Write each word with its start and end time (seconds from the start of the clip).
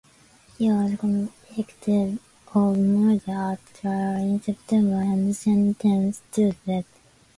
He 0.57 0.67
was 0.67 0.97
convicted 0.97 2.17
of 2.55 2.75
murder 2.75 3.33
at 3.51 3.59
trial 3.75 4.15
in 4.17 4.41
September 4.41 4.99
and 4.99 5.35
sentenced 5.35 6.23
to 6.31 6.53
death. 6.65 6.85